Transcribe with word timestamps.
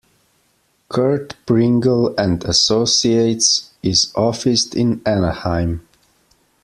Curt 0.89 1.35
Pringle 1.45 2.15
and 2.17 2.43
Associates 2.45 3.69
is 3.83 4.11
officed 4.15 4.73
in 4.73 4.99
Anaheim. 5.05 5.87